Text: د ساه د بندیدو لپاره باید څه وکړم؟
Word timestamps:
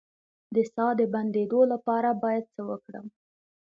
د 0.55 0.57
ساه 0.73 0.91
د 0.99 1.01
بندیدو 1.13 1.61
لپاره 1.73 2.09
باید 2.23 2.45
څه 2.53 2.61
وکړم؟ 2.69 3.05